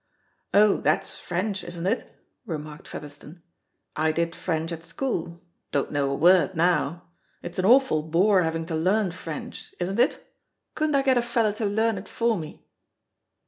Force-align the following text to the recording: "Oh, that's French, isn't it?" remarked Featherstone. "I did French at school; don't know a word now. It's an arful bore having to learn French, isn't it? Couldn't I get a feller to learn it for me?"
"Oh, 0.51 0.77
that's 0.77 1.19
French, 1.19 1.63
isn't 1.63 1.85
it?" 1.85 2.11
remarked 2.47 2.87
Featherstone. 2.87 3.43
"I 3.95 4.11
did 4.11 4.35
French 4.35 4.71
at 4.71 4.83
school; 4.83 5.43
don't 5.71 5.91
know 5.91 6.09
a 6.09 6.15
word 6.15 6.55
now. 6.57 7.03
It's 7.43 7.59
an 7.59 7.65
arful 7.65 8.01
bore 8.01 8.41
having 8.41 8.65
to 8.65 8.75
learn 8.75 9.11
French, 9.11 9.75
isn't 9.79 9.99
it? 9.99 10.27
Couldn't 10.73 10.95
I 10.95 11.03
get 11.03 11.19
a 11.19 11.21
feller 11.21 11.53
to 11.53 11.67
learn 11.67 11.99
it 11.99 12.07
for 12.07 12.35
me?" 12.35 12.65